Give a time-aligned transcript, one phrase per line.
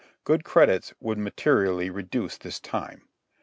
[0.23, 3.03] Good credits would materially reduce this time.